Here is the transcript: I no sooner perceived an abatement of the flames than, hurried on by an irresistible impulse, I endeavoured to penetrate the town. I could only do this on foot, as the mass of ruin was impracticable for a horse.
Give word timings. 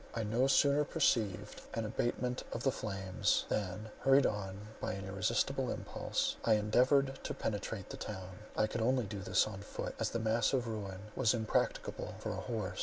I 0.15 0.23
no 0.23 0.47
sooner 0.47 0.83
perceived 0.83 1.61
an 1.75 1.85
abatement 1.85 2.41
of 2.53 2.63
the 2.63 2.71
flames 2.71 3.45
than, 3.49 3.91
hurried 3.99 4.25
on 4.25 4.69
by 4.81 4.93
an 4.93 5.05
irresistible 5.05 5.69
impulse, 5.69 6.37
I 6.43 6.55
endeavoured 6.55 7.19
to 7.23 7.35
penetrate 7.35 7.91
the 7.91 7.97
town. 7.97 8.39
I 8.57 8.65
could 8.65 8.81
only 8.81 9.03
do 9.05 9.19
this 9.19 9.45
on 9.45 9.61
foot, 9.61 9.93
as 9.99 10.09
the 10.09 10.17
mass 10.17 10.53
of 10.53 10.67
ruin 10.67 11.11
was 11.15 11.35
impracticable 11.35 12.15
for 12.17 12.31
a 12.31 12.35
horse. 12.41 12.79